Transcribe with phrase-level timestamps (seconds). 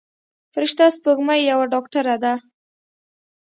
[0.53, 2.33] فرشته سپوږمۍ یوه ډاکتره ده.